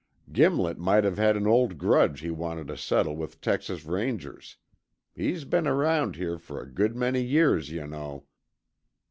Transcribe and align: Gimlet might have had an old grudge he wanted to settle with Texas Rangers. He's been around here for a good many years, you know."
Gimlet 0.31 0.79
might 0.79 1.03
have 1.03 1.19
had 1.19 1.37
an 1.37 1.45
old 1.45 1.77
grudge 1.77 2.21
he 2.21 2.31
wanted 2.31 2.69
to 2.69 2.75
settle 2.75 3.15
with 3.15 3.39
Texas 3.39 3.85
Rangers. 3.85 4.57
He's 5.13 5.45
been 5.45 5.67
around 5.67 6.15
here 6.15 6.39
for 6.39 6.59
a 6.59 6.65
good 6.67 6.95
many 6.95 7.21
years, 7.21 7.69
you 7.69 7.85
know." 7.85 8.25